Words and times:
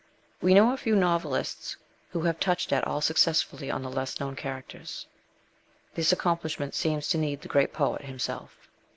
We 0.41 0.55
know 0.55 0.73
of 0.73 0.79
few 0.79 0.95
novelists 0.95 1.77
who 2.09 2.21
have 2.21 2.39
touched 2.39 2.73
at 2.73 2.87
all 2.87 3.01
successfully 3.01 3.69
on 3.69 3.83
the 3.83 3.91
less 3.91 4.19
known 4.19 4.35
characters. 4.35 5.05
This 5.93 6.11
accomplishment 6.11 6.73
seems 6.73 7.07
to 7.09 7.19
need 7.19 7.41
the 7.41 7.47
great 7.53 7.71
poet 7.71 8.01
himself. 8.05 8.67